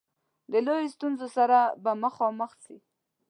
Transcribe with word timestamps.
د 0.51 0.53
لویو 0.65 0.93
ستونزو 0.95 1.27
سره 1.37 1.59
به 1.83 1.91
مخامخ 2.03 2.51
سي. 2.65 2.77